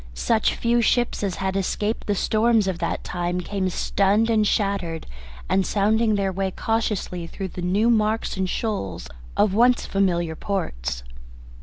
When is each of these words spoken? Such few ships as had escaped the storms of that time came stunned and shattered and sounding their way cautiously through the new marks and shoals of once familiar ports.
Such 0.15 0.55
few 0.55 0.81
ships 0.81 1.21
as 1.21 1.35
had 1.35 1.55
escaped 1.55 2.07
the 2.07 2.15
storms 2.15 2.67
of 2.67 2.79
that 2.79 3.03
time 3.03 3.39
came 3.39 3.69
stunned 3.69 4.31
and 4.31 4.47
shattered 4.47 5.05
and 5.47 5.63
sounding 5.63 6.15
their 6.15 6.31
way 6.31 6.49
cautiously 6.49 7.27
through 7.27 7.49
the 7.49 7.61
new 7.61 7.87
marks 7.91 8.35
and 8.35 8.49
shoals 8.49 9.07
of 9.37 9.53
once 9.53 9.85
familiar 9.85 10.35
ports. 10.35 11.03